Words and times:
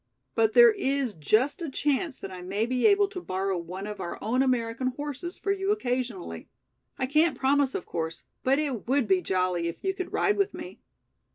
But 0.33 0.53
there 0.53 0.71
is 0.71 1.13
just 1.13 1.61
a 1.61 1.69
chance 1.69 2.17
that 2.17 2.31
I 2.31 2.41
may 2.41 2.65
be 2.65 2.87
able 2.87 3.07
to 3.09 3.21
borrow 3.21 3.55
one 3.55 3.85
of 3.85 4.01
our 4.01 4.17
own 4.19 4.41
American 4.41 4.87
horses 4.87 5.37
for 5.37 5.51
you 5.51 5.71
occasionally. 5.71 6.49
I 6.97 7.05
can't 7.05 7.37
promise 7.37 7.75
of 7.75 7.85
course, 7.85 8.23
but 8.43 8.57
it 8.57 8.87
would 8.87 9.07
be 9.07 9.21
jolly 9.21 9.67
if 9.67 9.83
you 9.83 9.93
could 9.93 10.11
ride 10.11 10.37
with 10.37 10.55
me." 10.55 10.79